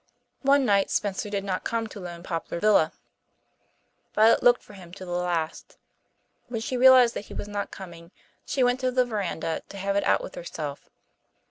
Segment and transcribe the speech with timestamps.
[0.41, 2.91] One night Spencer did not come to Lone Poplar Villa.
[4.15, 5.77] Violet looked for him to the last.
[6.47, 8.09] When she realized that he was not coming
[8.43, 10.89] she went to the verandah to have it out with herself.